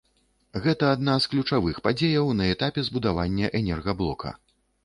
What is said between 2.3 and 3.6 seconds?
на этапе збудавання